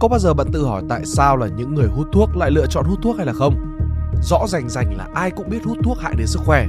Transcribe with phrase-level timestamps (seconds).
[0.00, 2.66] Có bao giờ bạn tự hỏi tại sao là những người hút thuốc lại lựa
[2.66, 3.78] chọn hút thuốc hay là không?
[4.22, 6.66] Rõ rành rành là ai cũng biết hút thuốc hại đến sức khỏe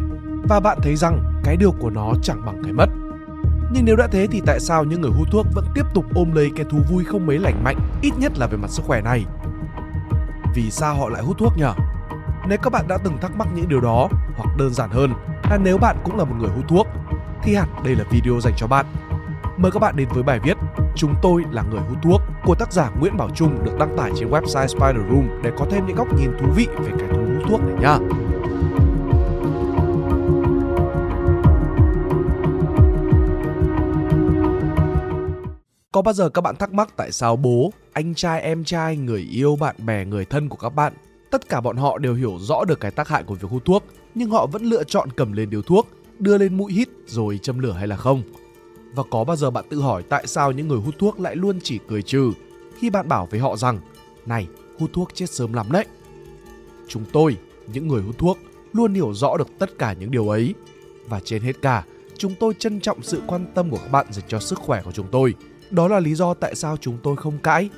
[0.50, 2.89] và bạn thấy rằng cái được của nó chẳng bằng cái mất.
[3.71, 6.33] Nhưng nếu đã thế thì tại sao những người hút thuốc vẫn tiếp tục ôm
[6.33, 9.02] lấy cái thú vui không mấy lành mạnh, ít nhất là về mặt sức khỏe
[9.02, 9.26] này?
[10.55, 11.64] Vì sao họ lại hút thuốc nhỉ?
[12.48, 15.14] Nếu các bạn đã từng thắc mắc những điều đó, hoặc đơn giản hơn
[15.50, 16.88] là nếu bạn cũng là một người hút thuốc,
[17.43, 18.86] thì hẳn đây là video dành cho bạn.
[19.57, 20.57] Mời các bạn đến với bài viết
[21.00, 24.12] Chúng tôi là người hút thuốc của tác giả Nguyễn Bảo Trung được đăng tải
[24.16, 27.17] trên website Spider Room để có thêm những góc nhìn thú vị về cái thú
[27.17, 27.98] hút thuốc này nha.
[35.91, 39.21] Có bao giờ các bạn thắc mắc tại sao bố, anh trai, em trai, người
[39.31, 40.93] yêu, bạn bè, người thân của các bạn
[41.31, 43.84] tất cả bọn họ đều hiểu rõ được cái tác hại của việc hút thuốc,
[44.16, 45.88] nhưng họ vẫn lựa chọn cầm lên điếu thuốc,
[46.20, 48.23] đưa lên mũi hít rồi châm lửa hay là không?
[48.93, 51.59] Và có bao giờ bạn tự hỏi tại sao những người hút thuốc lại luôn
[51.63, 52.31] chỉ cười trừ
[52.79, 53.79] khi bạn bảo với họ rằng
[54.25, 54.48] này,
[54.79, 55.85] hút thuốc chết sớm lắm đấy.
[56.87, 57.37] Chúng tôi,
[57.73, 58.37] những người hút thuốc,
[58.73, 60.54] luôn hiểu rõ được tất cả những điều ấy.
[61.07, 61.84] Và trên hết cả,
[62.18, 64.91] chúng tôi trân trọng sự quan tâm của các bạn dành cho sức khỏe của
[64.91, 65.33] chúng tôi.
[65.71, 67.69] Đó là lý do tại sao chúng tôi không cãi.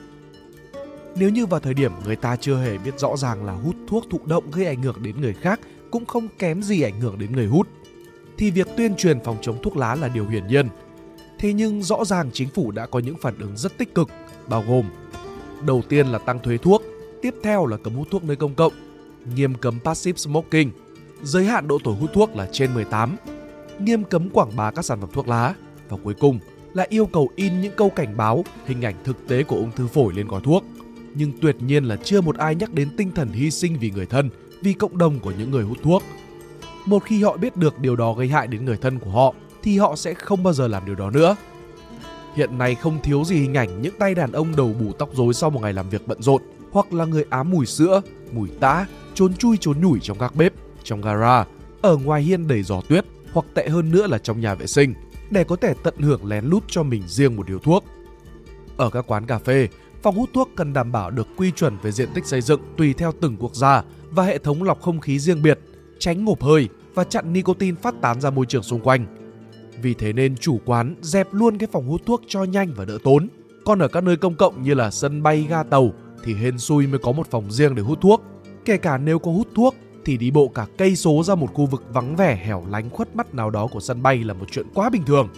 [1.15, 4.05] Nếu như vào thời điểm người ta chưa hề biết rõ ràng là hút thuốc
[4.09, 5.59] thụ động gây ảnh hưởng đến người khác
[5.91, 7.67] cũng không kém gì ảnh hưởng đến người hút,
[8.37, 10.69] thì việc tuyên truyền phòng chống thuốc lá là điều hiển nhiên–
[11.41, 14.09] Thế nhưng rõ ràng chính phủ đã có những phản ứng rất tích cực,
[14.47, 14.85] bao gồm
[15.65, 16.83] đầu tiên là tăng thuế thuốc,
[17.21, 18.73] tiếp theo là cấm hút thuốc nơi công cộng,
[19.35, 20.69] nghiêm cấm passive smoking,
[21.23, 23.15] giới hạn độ tuổi hút thuốc là trên 18,
[23.79, 25.53] nghiêm cấm quảng bá các sản phẩm thuốc lá
[25.89, 26.39] và cuối cùng
[26.73, 29.87] là yêu cầu in những câu cảnh báo, hình ảnh thực tế của ung thư
[29.87, 30.63] phổi lên gói thuốc.
[31.15, 34.05] Nhưng tuyệt nhiên là chưa một ai nhắc đến tinh thần hy sinh vì người
[34.05, 34.29] thân,
[34.61, 36.03] vì cộng đồng của những người hút thuốc.
[36.85, 39.77] Một khi họ biết được điều đó gây hại đến người thân của họ thì
[39.77, 41.35] họ sẽ không bao giờ làm điều đó nữa.
[42.35, 45.33] Hiện nay không thiếu gì hình ảnh những tay đàn ông đầu bù tóc rối
[45.33, 48.85] sau một ngày làm việc bận rộn hoặc là người ám mùi sữa, mùi tã,
[49.13, 50.53] trốn chui trốn nhủi trong các bếp,
[50.83, 51.45] trong gara,
[51.81, 54.93] ở ngoài hiên đầy gió tuyết hoặc tệ hơn nữa là trong nhà vệ sinh
[55.29, 57.83] để có thể tận hưởng lén lút cho mình riêng một điếu thuốc.
[58.77, 59.67] Ở các quán cà phê,
[60.01, 62.93] phòng hút thuốc cần đảm bảo được quy chuẩn về diện tích xây dựng tùy
[62.93, 65.59] theo từng quốc gia và hệ thống lọc không khí riêng biệt,
[65.99, 69.20] tránh ngộp hơi và chặn nicotine phát tán ra môi trường xung quanh
[69.81, 72.97] vì thế nên chủ quán dẹp luôn cái phòng hút thuốc cho nhanh và đỡ
[73.03, 73.27] tốn.
[73.65, 75.91] Còn ở các nơi công cộng như là sân bay, ga tàu
[76.23, 78.23] thì hên xui mới có một phòng riêng để hút thuốc.
[78.65, 81.65] Kể cả nếu có hút thuốc thì đi bộ cả cây số ra một khu
[81.65, 84.65] vực vắng vẻ hẻo lánh khuất mắt nào đó của sân bay là một chuyện
[84.73, 85.29] quá bình thường.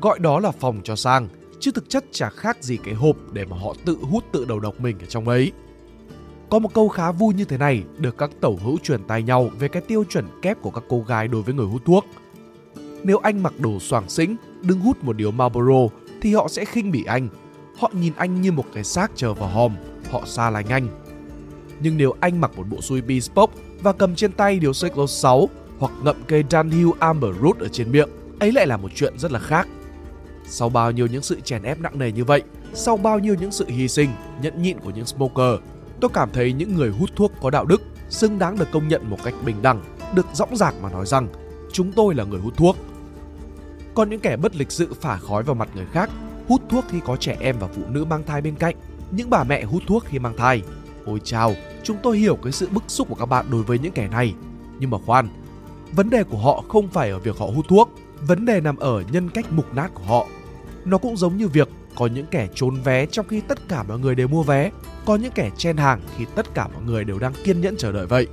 [0.00, 1.28] Gọi đó là phòng cho sang,
[1.60, 4.60] chứ thực chất chả khác gì cái hộp để mà họ tự hút tự đầu
[4.60, 5.52] độc mình ở trong ấy.
[6.50, 9.50] Có một câu khá vui như thế này được các tẩu hữu truyền tai nhau
[9.58, 12.04] về cái tiêu chuẩn kép của các cô gái đối với người hút thuốc–
[13.04, 16.90] nếu anh mặc đồ soàng xĩnh, đứng hút một điếu Marlboro thì họ sẽ khinh
[16.90, 17.28] bỉ anh.
[17.78, 19.72] Họ nhìn anh như một cái xác chờ vào hòm,
[20.10, 20.88] họ xa lánh anh.
[21.80, 25.48] Nhưng nếu anh mặc một bộ xui bespoke và cầm trên tay điếu Cyclo 6
[25.78, 28.08] hoặc ngậm cây Dunhill Amber Root ở trên miệng,
[28.40, 29.68] ấy lại là một chuyện rất là khác.
[30.46, 32.42] Sau bao nhiêu những sự chèn ép nặng nề như vậy,
[32.74, 34.10] sau bao nhiêu những sự hy sinh,
[34.42, 35.60] nhẫn nhịn của những smoker,
[36.00, 39.10] tôi cảm thấy những người hút thuốc có đạo đức xứng đáng được công nhận
[39.10, 39.82] một cách bình đẳng,
[40.14, 41.28] được dõng dạc mà nói rằng
[41.72, 42.76] chúng tôi là người hút thuốc
[43.98, 46.10] còn những kẻ bất lịch sự phả khói vào mặt người khác,
[46.48, 48.74] hút thuốc khi có trẻ em và phụ nữ mang thai bên cạnh,
[49.10, 50.62] những bà mẹ hút thuốc khi mang thai.
[51.04, 53.92] Ôi chào, chúng tôi hiểu cái sự bức xúc của các bạn đối với những
[53.92, 54.34] kẻ này.
[54.78, 55.28] Nhưng mà khoan,
[55.92, 59.02] vấn đề của họ không phải ở việc họ hút thuốc, vấn đề nằm ở
[59.12, 60.26] nhân cách mục nát của họ.
[60.84, 63.98] Nó cũng giống như việc có những kẻ trốn vé trong khi tất cả mọi
[63.98, 64.70] người đều mua vé,
[65.06, 67.92] có những kẻ chen hàng khi tất cả mọi người đều đang kiên nhẫn chờ
[67.92, 68.26] đợi vậy.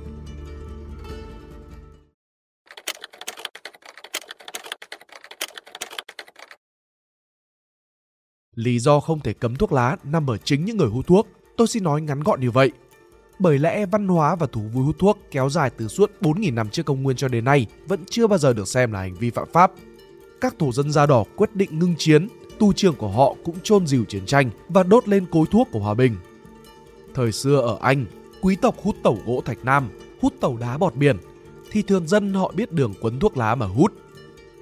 [8.56, 11.28] Lý do không thể cấm thuốc lá nằm ở chính những người hút thuốc.
[11.56, 12.72] Tôi xin nói ngắn gọn như vậy.
[13.38, 16.68] Bởi lẽ văn hóa và thú vui hút thuốc kéo dài từ suốt 4.000 năm
[16.68, 19.30] trước công nguyên cho đến nay vẫn chưa bao giờ được xem là hành vi
[19.30, 19.72] phạm pháp.
[20.40, 22.28] Các thổ dân da đỏ quyết định ngưng chiến,
[22.58, 25.80] tu trường của họ cũng chôn dìu chiến tranh và đốt lên cối thuốc của
[25.80, 26.16] hòa bình.
[27.14, 28.06] Thời xưa ở Anh,
[28.40, 29.88] quý tộc hút tẩu gỗ thạch nam,
[30.20, 31.16] hút tẩu đá bọt biển,
[31.70, 33.92] thì thường dân họ biết đường quấn thuốc lá mà hút.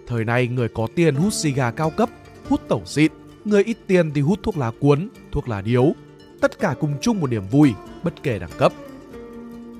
[0.06, 2.08] Thời nay người có tiền hút xì gà cao cấp,
[2.48, 3.12] hút tẩu xịn,
[3.44, 5.92] Người ít tiền thì hút thuốc lá cuốn, thuốc lá điếu.
[6.40, 8.72] Tất cả cùng chung một niềm vui, bất kể đẳng cấp.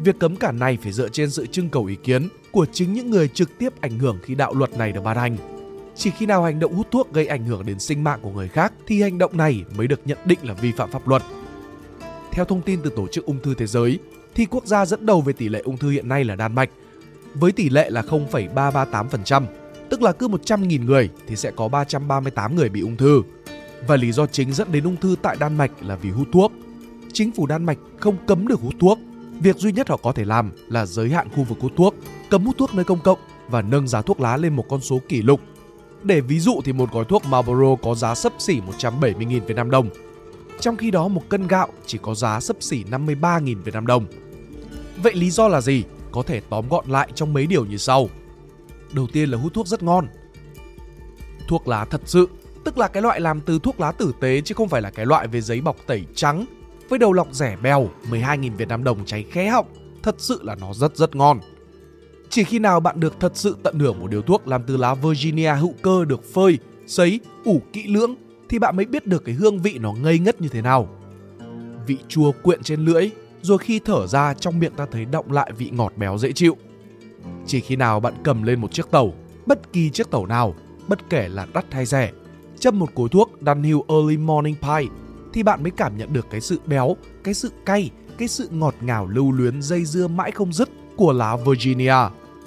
[0.01, 3.11] Việc cấm cản này phải dựa trên sự trưng cầu ý kiến của chính những
[3.11, 5.37] người trực tiếp ảnh hưởng khi đạo luật này được ban hành.
[5.97, 8.49] Chỉ khi nào hành động hút thuốc gây ảnh hưởng đến sinh mạng của người
[8.49, 11.23] khác thì hành động này mới được nhận định là vi phạm pháp luật.
[12.33, 13.99] Theo thông tin từ Tổ chức Ung thư Thế giới,
[14.35, 16.71] thì quốc gia dẫn đầu về tỷ lệ ung thư hiện nay là Đan Mạch,
[17.35, 19.45] với tỷ lệ là 0,338%,
[19.89, 23.23] tức là cứ 100.000 người thì sẽ có 338 người bị ung thư.
[23.87, 26.53] Và lý do chính dẫn đến ung thư tại Đan Mạch là vì hút thuốc.
[27.13, 28.99] chính phủ Đan Mạch không cấm được hút thuốc.
[29.41, 31.95] Việc duy nhất họ có thể làm là giới hạn khu vực hút thuốc,
[32.31, 35.01] cấm hút thuốc nơi công cộng và nâng giá thuốc lá lên một con số
[35.09, 35.41] kỷ lục.
[36.03, 39.71] Để ví dụ thì một gói thuốc Marlboro có giá sấp xỉ 170.000 Việt Nam
[39.71, 39.89] đồng.
[40.61, 44.07] Trong khi đó một cân gạo chỉ có giá sấp xỉ 53.000 Việt Nam đồng.
[45.03, 45.85] Vậy lý do là gì?
[46.13, 48.09] Có thể tóm gọn lại trong mấy điều như sau.
[48.93, 50.07] Đầu tiên là hút thuốc rất ngon.
[51.49, 52.29] Thuốc lá thật sự,
[52.65, 55.07] tức là cái loại làm từ thuốc lá tử tế chứ không phải là cái
[55.07, 56.45] loại về giấy bọc tẩy trắng
[56.89, 59.67] với đầu lọc rẻ bèo 12.000 Việt Nam đồng cháy khé họng.
[60.03, 61.41] Thật sự là nó rất rất ngon.
[62.29, 64.95] Chỉ khi nào bạn được thật sự tận hưởng một điều thuốc làm từ lá
[64.95, 68.15] Virginia hữu cơ được phơi, sấy, ủ kỹ lưỡng
[68.49, 70.89] thì bạn mới biết được cái hương vị nó ngây ngất như thế nào.
[71.87, 73.11] Vị chua quyện trên lưỡi,
[73.43, 76.57] rồi khi thở ra trong miệng ta thấy động lại vị ngọt béo dễ chịu.
[77.47, 79.15] Chỉ khi nào bạn cầm lên một chiếc tàu,
[79.47, 80.55] bất kỳ chiếc tàu nào,
[80.89, 82.11] bất kể là đắt hay rẻ,
[82.59, 84.89] châm một cối thuốc Dunhill Early Morning Pie
[85.33, 88.75] thì bạn mới cảm nhận được cái sự béo, cái sự cay, cái sự ngọt
[88.81, 91.97] ngào lưu luyến dây dưa mãi không dứt của lá Virginia,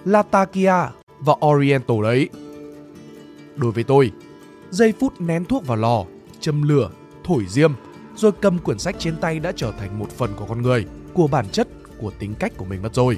[0.05, 0.89] Latakia
[1.19, 2.29] và Oriental đấy.
[3.55, 4.11] Đối với tôi,
[4.69, 6.03] giây phút nén thuốc vào lò,
[6.39, 6.89] châm lửa,
[7.23, 7.71] thổi diêm,
[8.15, 11.27] rồi cầm quyển sách trên tay đã trở thành một phần của con người, của
[11.27, 11.67] bản chất,
[11.99, 13.17] của tính cách của mình mất rồi.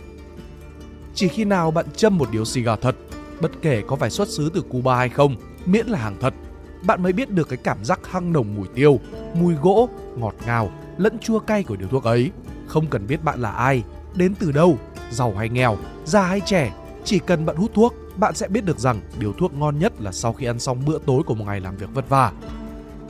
[1.14, 2.96] Chỉ khi nào bạn châm một điếu xì gà thật,
[3.42, 6.34] bất kể có phải xuất xứ từ Cuba hay không, miễn là hàng thật,
[6.82, 9.00] bạn mới biết được cái cảm giác hăng nồng mùi tiêu,
[9.34, 12.32] mùi gỗ, ngọt ngào, lẫn chua cay của điều thuốc ấy.
[12.68, 13.84] Không cần biết bạn là ai,
[14.16, 14.78] đến từ đâu,
[15.12, 16.74] giàu hay nghèo, già hay trẻ,
[17.04, 20.12] chỉ cần bạn hút thuốc, bạn sẽ biết được rằng điều thuốc ngon nhất là
[20.12, 22.32] sau khi ăn xong bữa tối của một ngày làm việc vất vả.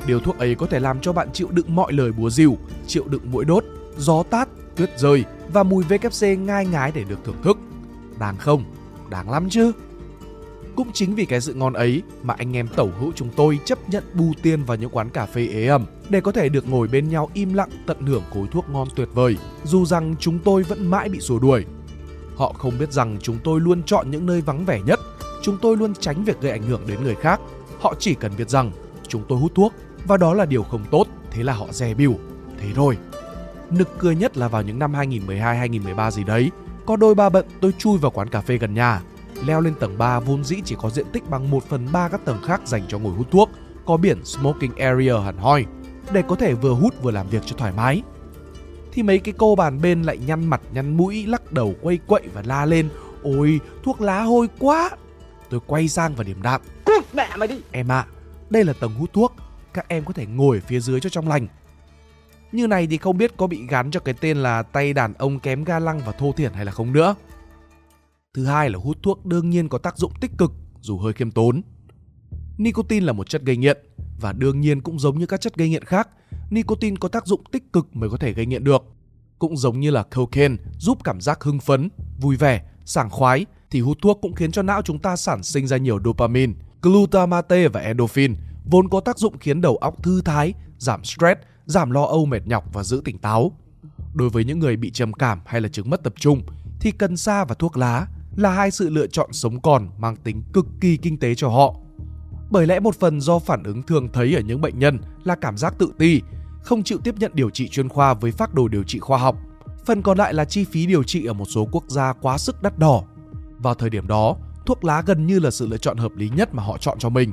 [0.06, 2.58] Điều thuốc ấy có thể làm cho bạn chịu đựng mọi lời búa rìu,
[2.88, 3.64] chịu đựng mũi đốt,
[3.98, 7.58] gió tát, tuyết rơi và mùi VKC ngai ngái để được thưởng thức.
[8.20, 8.64] Đáng không?
[9.10, 9.72] Đáng lắm chứ?
[10.80, 13.90] Cũng chính vì cái sự ngon ấy mà anh em tẩu hữu chúng tôi chấp
[13.90, 16.88] nhận bù tiền vào những quán cà phê ế ẩm để có thể được ngồi
[16.88, 20.64] bên nhau im lặng tận hưởng cối thuốc ngon tuyệt vời, dù rằng chúng tôi
[20.64, 21.66] vẫn mãi bị xua đuổi.
[22.36, 25.00] Họ không biết rằng chúng tôi luôn chọn những nơi vắng vẻ nhất,
[25.42, 27.40] chúng tôi luôn tránh việc gây ảnh hưởng đến người khác.
[27.80, 28.72] Họ chỉ cần biết rằng
[29.08, 29.74] chúng tôi hút thuốc
[30.06, 32.16] và đó là điều không tốt, thế là họ dè bỉu.
[32.60, 32.98] Thế thôi.
[33.70, 36.52] Nực cười nhất là vào những năm 2012-2013 gì đấy,
[36.86, 39.02] có đôi ba bận tôi chui vào quán cà phê gần nhà,
[39.46, 42.26] leo lên tầng 3 vốn dĩ chỉ có diện tích bằng 1 phần 3 các
[42.26, 43.50] tầng khác dành cho ngồi hút thuốc,
[43.86, 45.66] có biển smoking area hẳn hoi,
[46.14, 48.02] để có thể vừa hút vừa làm việc cho thoải mái.
[48.92, 52.22] Thì mấy cái cô bàn bên lại nhăn mặt nhăn mũi lắc đầu quay quậy
[52.34, 52.90] và la lên
[53.24, 54.90] Ôi thuốc lá hôi quá.
[55.50, 56.62] Tôi quay sang và điểm đạm.
[56.86, 57.62] Cút mẹ mày đi.
[57.72, 58.08] Em ạ, à,
[58.50, 59.34] đây là tầng hút thuốc
[59.74, 61.48] Các em có thể ngồi phía dưới cho trong lành.
[62.52, 65.40] Như này thì không biết có bị gắn cho cái tên là tay đàn ông
[65.40, 67.16] kém ga lăng và thô thiển hay là không nữa
[68.34, 71.32] Thứ hai là hút thuốc đương nhiên có tác dụng tích cực dù hơi khiêm
[71.32, 71.62] tốn.
[72.58, 73.78] Nicotine là một chất gây nghiện
[74.22, 76.10] và đương nhiên cũng giống như các chất gây nghiện khác,
[76.50, 78.84] nicotine có tác dụng tích cực mới có thể gây nghiện được.
[79.40, 81.90] Cũng giống như là cocaine giúp cảm giác hưng phấn,
[82.22, 85.68] vui vẻ, sảng khoái thì hút thuốc cũng khiến cho não chúng ta sản sinh
[85.68, 88.36] ra nhiều dopamine, glutamate và endorphin
[88.66, 92.48] vốn có tác dụng khiến đầu óc thư thái, giảm stress, giảm lo âu mệt
[92.48, 93.52] nhọc và giữ tỉnh táo.
[94.14, 96.42] Đối với những người bị trầm cảm hay là chứng mất tập trung
[96.80, 100.44] thì cần sa và thuốc lá là hai sự lựa chọn sống còn mang tính
[100.54, 101.76] cực kỳ kinh tế cho họ.
[102.50, 105.58] Bởi lẽ một phần do phản ứng thường thấy ở những bệnh nhân là cảm
[105.58, 106.22] giác tự ti,
[106.64, 109.38] không chịu tiếp nhận điều trị chuyên khoa với phác đồ điều trị khoa học.
[109.86, 112.62] Phần còn lại là chi phí điều trị ở một số quốc gia quá sức
[112.62, 113.04] đắt đỏ.
[113.58, 116.54] Vào thời điểm đó, thuốc lá gần như là sự lựa chọn hợp lý nhất
[116.54, 117.32] mà họ chọn cho mình.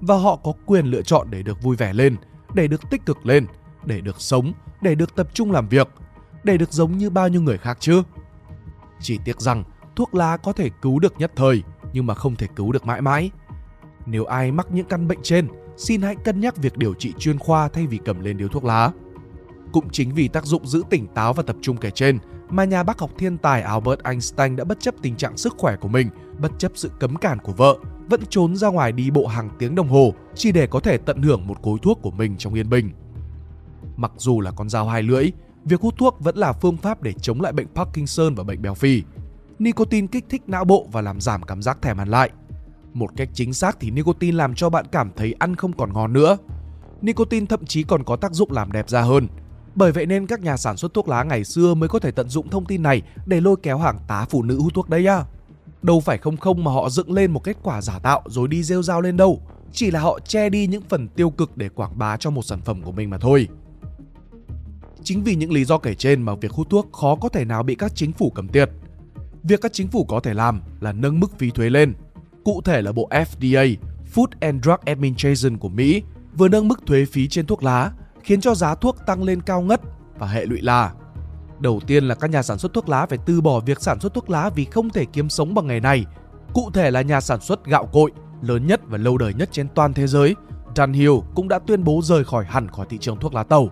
[0.00, 2.16] Và họ có quyền lựa chọn để được vui vẻ lên,
[2.54, 3.46] để được tích cực lên,
[3.84, 5.88] để được sống, để được tập trung làm việc,
[6.44, 8.02] để được giống như bao nhiêu người khác chứ.
[9.00, 9.64] Chỉ tiếc rằng
[9.96, 11.62] thuốc lá có thể cứu được nhất thời
[11.92, 13.30] nhưng mà không thể cứu được mãi mãi.
[14.06, 17.38] Nếu ai mắc những căn bệnh trên, xin hãy cân nhắc việc điều trị chuyên
[17.38, 18.90] khoa thay vì cầm lên điếu thuốc lá.
[19.72, 22.18] Cũng chính vì tác dụng giữ tỉnh táo và tập trung kể trên
[22.50, 25.76] mà nhà bác học thiên tài Albert Einstein đã bất chấp tình trạng sức khỏe
[25.76, 29.26] của mình, bất chấp sự cấm cản của vợ, vẫn trốn ra ngoài đi bộ
[29.26, 32.36] hàng tiếng đồng hồ chỉ để có thể tận hưởng một cối thuốc của mình
[32.36, 32.90] trong yên bình.
[33.96, 35.32] Mặc dù là con dao hai lưỡi,
[35.64, 38.74] việc hút thuốc vẫn là phương pháp để chống lại bệnh Parkinson và bệnh béo
[38.74, 39.02] phì,
[39.58, 42.30] nicotine kích thích não bộ và làm giảm cảm giác thèm ăn lại.
[42.94, 46.12] Một cách chính xác thì nicotine làm cho bạn cảm thấy ăn không còn ngon
[46.12, 46.36] nữa.
[47.02, 49.28] Nicotine thậm chí còn có tác dụng làm đẹp da hơn.
[49.74, 52.28] Bởi vậy nên các nhà sản xuất thuốc lá ngày xưa mới có thể tận
[52.28, 55.24] dụng thông tin này để lôi kéo hàng tá phụ nữ hút thuốc đấy nhá.
[55.82, 58.62] Đâu phải không không mà họ dựng lên một kết quả giả tạo rồi đi
[58.62, 59.40] rêu rao lên đâu.
[59.72, 62.60] Chỉ là họ che đi những phần tiêu cực để quảng bá cho một sản
[62.60, 63.48] phẩm của mình mà thôi.
[65.02, 67.62] Chính vì những lý do kể trên mà việc hút thuốc khó có thể nào
[67.62, 68.70] bị các chính phủ cấm tiệt.
[69.48, 71.94] Việc các chính phủ có thể làm là nâng mức phí thuế lên.
[72.44, 73.76] Cụ thể là bộ FDA,
[74.14, 76.02] Food and Drug Administration của Mỹ
[76.36, 79.62] vừa nâng mức thuế phí trên thuốc lá, khiến cho giá thuốc tăng lên cao
[79.62, 79.80] ngất
[80.18, 80.92] và hệ lụy là
[81.58, 84.14] Đầu tiên là các nhà sản xuất thuốc lá phải từ bỏ việc sản xuất
[84.14, 86.04] thuốc lá vì không thể kiếm sống bằng nghề này.
[86.52, 88.10] Cụ thể là nhà sản xuất gạo cội
[88.42, 90.34] lớn nhất và lâu đời nhất trên toàn thế giới,
[90.76, 93.68] Dunhill cũng đã tuyên bố rời khỏi hẳn khỏi thị trường thuốc lá tàu.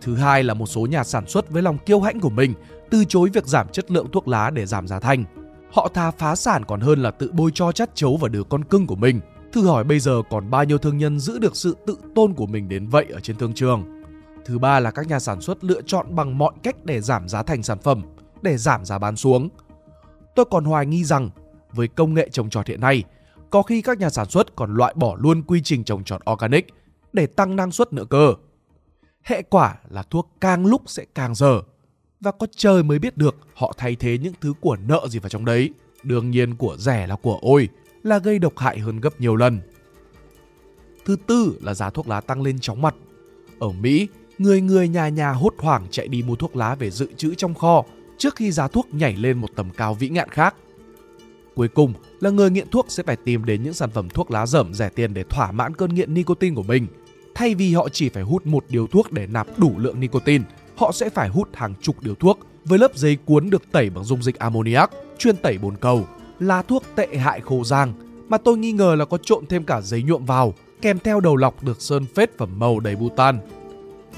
[0.00, 2.54] Thứ hai là một số nhà sản xuất với lòng kiêu hãnh của mình
[2.90, 5.24] từ chối việc giảm chất lượng thuốc lá để giảm giá thành.
[5.72, 8.64] Họ thà phá sản còn hơn là tự bôi cho chát chấu vào đứa con
[8.64, 9.20] cưng của mình.
[9.52, 12.46] Thử hỏi bây giờ còn bao nhiêu thương nhân giữ được sự tự tôn của
[12.46, 14.02] mình đến vậy ở trên thương trường.
[14.44, 17.42] Thứ ba là các nhà sản xuất lựa chọn bằng mọi cách để giảm giá
[17.42, 18.02] thành sản phẩm,
[18.42, 19.48] để giảm giá bán xuống.
[20.34, 21.30] Tôi còn hoài nghi rằng
[21.72, 23.04] với công nghệ trồng trọt hiện nay,
[23.50, 26.66] có khi các nhà sản xuất còn loại bỏ luôn quy trình trồng trọt organic
[27.12, 28.34] để tăng năng suất nữa cơ.
[29.22, 31.62] Hệ quả là thuốc càng lúc sẽ càng dở
[32.20, 35.28] và có trời mới biết được họ thay thế những thứ của nợ gì vào
[35.28, 35.70] trong đấy.
[36.02, 37.68] Đương nhiên của rẻ là của ôi,
[38.02, 39.60] là gây độc hại hơn gấp nhiều lần.
[41.04, 42.94] Thứ tư là giá thuốc lá tăng lên chóng mặt.
[43.58, 44.08] Ở Mỹ,
[44.38, 47.54] người người nhà nhà hốt hoảng chạy đi mua thuốc lá về dự trữ trong
[47.54, 47.84] kho
[48.18, 50.54] trước khi giá thuốc nhảy lên một tầm cao vĩ ngạn khác.
[51.54, 54.46] Cuối cùng là người nghiện thuốc sẽ phải tìm đến những sản phẩm thuốc lá
[54.46, 56.86] dởm rẻ tiền để thỏa mãn cơn nghiện nicotine của mình.
[57.40, 60.44] Thay vì họ chỉ phải hút một điếu thuốc để nạp đủ lượng nicotine,
[60.76, 64.04] họ sẽ phải hút hàng chục điếu thuốc với lớp giấy cuốn được tẩy bằng
[64.04, 66.06] dung dịch ammoniac, chuyên tẩy bồn cầu,
[66.38, 67.92] là thuốc tệ hại khô giang
[68.28, 71.36] mà tôi nghi ngờ là có trộn thêm cả giấy nhuộm vào, kèm theo đầu
[71.36, 73.38] lọc được sơn phết phẩm màu đầy butan.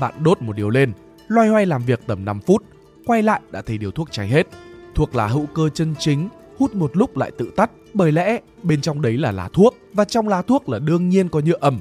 [0.00, 0.92] Bạn đốt một điếu lên,
[1.28, 2.64] loay hoay làm việc tầm 5 phút,
[3.06, 4.46] quay lại đã thấy điếu thuốc cháy hết.
[4.94, 8.80] Thuốc lá hữu cơ chân chính, hút một lúc lại tự tắt, bởi lẽ bên
[8.80, 11.80] trong đấy là lá thuốc và trong lá thuốc là đương nhiên có nhựa ẩm.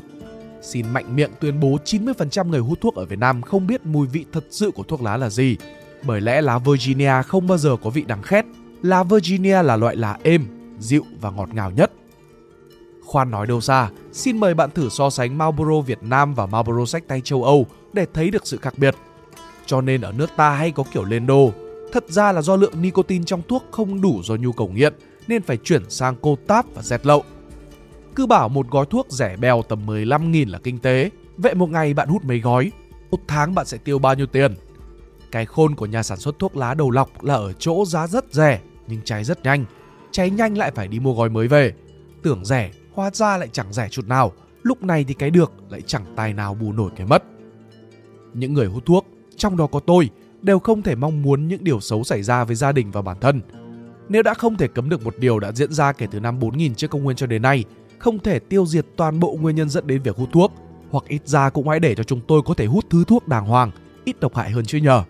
[0.61, 4.07] Xin mạnh miệng tuyên bố 90% người hút thuốc ở Việt Nam không biết mùi
[4.07, 5.57] vị thật sự của thuốc lá là gì.
[6.03, 8.45] Bởi lẽ lá Virginia không bao giờ có vị đắng khét.
[8.81, 10.45] Lá Virginia là loại lá êm,
[10.79, 11.91] dịu và ngọt ngào nhất.
[13.05, 16.85] Khoan nói đâu xa, xin mời bạn thử so sánh Marlboro Việt Nam và Marlboro
[16.85, 18.95] sách tay châu Âu để thấy được sự khác biệt.
[19.65, 21.51] Cho nên ở nước ta hay có kiểu lên đô,
[21.93, 24.93] thật ra là do lượng nicotine trong thuốc không đủ do nhu cầu nghiện
[25.27, 27.23] nên phải chuyển sang cô táp và dẹt lậu.
[28.15, 31.93] Cứ bảo một gói thuốc rẻ bèo tầm 15.000 là kinh tế, vậy một ngày
[31.93, 32.71] bạn hút mấy gói,
[33.11, 34.55] một tháng bạn sẽ tiêu bao nhiêu tiền?
[35.31, 38.33] Cái khôn của nhà sản xuất thuốc lá đầu lọc là ở chỗ giá rất
[38.33, 39.65] rẻ nhưng cháy rất nhanh.
[40.11, 41.73] Cháy nhanh lại phải đi mua gói mới về.
[42.23, 44.31] Tưởng rẻ, hóa ra lại chẳng rẻ chút nào.
[44.63, 47.23] Lúc này thì cái được lại chẳng tài nào bù nổi cái mất.
[48.33, 50.09] Những người hút thuốc, trong đó có tôi,
[50.41, 53.17] đều không thể mong muốn những điều xấu xảy ra với gia đình và bản
[53.21, 53.41] thân.
[54.09, 56.75] Nếu đã không thể cấm được một điều đã diễn ra kể từ năm 4000
[56.75, 57.63] trước công nguyên cho đến nay,
[58.01, 60.53] không thể tiêu diệt toàn bộ nguyên nhân dẫn đến việc hút thuốc,
[60.89, 63.45] hoặc ít ra cũng hãy để cho chúng tôi có thể hút thứ thuốc đàng
[63.45, 63.71] hoàng,
[64.05, 65.03] ít độc hại hơn chứ nhờ.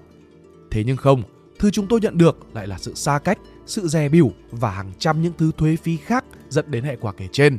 [0.71, 1.23] Thế nhưng không,
[1.59, 4.91] thứ chúng tôi nhận được lại là sự xa cách, sự dè bỉu và hàng
[4.99, 7.57] trăm những thứ thuế phí khác dẫn đến hệ quả kể trên.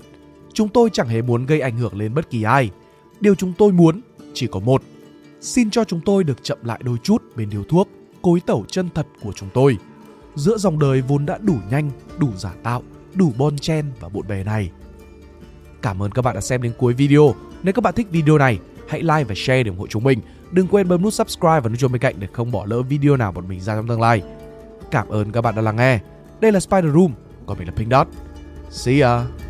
[0.52, 2.70] Chúng tôi chẳng hề muốn gây ảnh hưởng lên bất kỳ ai.
[3.20, 4.00] Điều chúng tôi muốn
[4.34, 4.82] chỉ có một.
[5.40, 7.88] Xin cho chúng tôi được chậm lại đôi chút bên điều thuốc,
[8.22, 9.78] cối tẩu chân thật của chúng tôi.
[10.34, 12.82] Giữa dòng đời vốn đã đủ nhanh, đủ giả tạo,
[13.14, 14.70] đủ bon chen và bộn bề này.
[15.82, 17.34] Cảm ơn các bạn đã xem đến cuối video.
[17.62, 18.58] Nếu các bạn thích video này,
[18.88, 20.20] hãy like và share để ủng hộ chúng mình.
[20.50, 23.16] Đừng quên bấm nút subscribe và nút chuông bên cạnh để không bỏ lỡ video
[23.16, 24.22] nào bọn mình ra trong tương lai.
[24.90, 26.00] Cảm ơn các bạn đã lắng nghe.
[26.40, 27.12] Đây là Spider Room,
[27.46, 28.06] còn mình là Pink Dot.
[28.70, 29.41] See ya!